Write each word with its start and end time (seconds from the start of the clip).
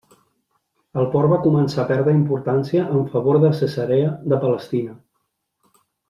El 1.01 1.05
port 1.15 1.29
va 1.33 1.37
començar 1.43 1.83
a 1.83 1.85
perdre 1.91 2.15
importància 2.21 2.85
en 2.97 3.03
favor 3.15 3.39
de 3.47 3.51
Cesarea 3.61 4.09
de 4.33 4.41
Palestina. 4.47 4.97